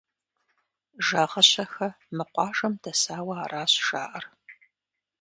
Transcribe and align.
Жагъыщэхэ 1.05 1.87
мы 2.15 2.25
къуажэм 2.31 2.73
дэсауэ 2.83 3.33
аращ 3.43 3.73
жаӀэр. 3.85 4.25